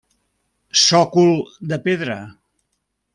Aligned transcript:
Sòcol 0.83 1.37
de 1.73 1.81
pedra. 1.87 2.19